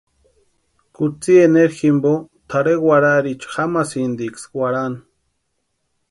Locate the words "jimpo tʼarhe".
1.79-2.75